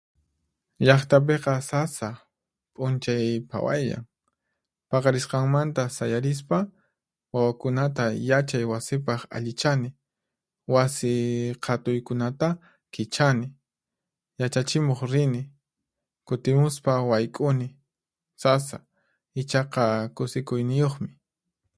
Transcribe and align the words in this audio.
Llaqtapiqa 0.85 1.53
sasa, 1.69 2.09
p'unchay 2.73 3.25
phawayllan. 3.49 4.03
Paqarisqanmanta 4.89 5.83
sayarispa, 5.97 6.57
wawakunata 7.33 8.05
yachay 8.29 8.65
wasipaq 8.71 9.21
allichani, 9.35 9.89
wasi 10.73 11.13
qhatuykunata 11.63 12.47
kichani, 12.93 13.47
yachachimuq 14.41 14.99
rini, 15.13 15.41
kutimuspa 16.27 16.91
wayk'uni. 17.09 17.67
Sasa, 18.43 18.77
ichaqa 19.41 19.83
kusikuyniyuqmi. 20.17 21.09